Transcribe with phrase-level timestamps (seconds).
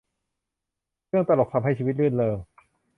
[1.09, 2.37] เรื่องตลก ทำให้ชีวิตรื่นเริง